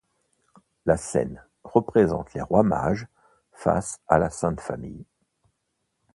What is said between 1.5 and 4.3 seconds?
représente les rois mages face à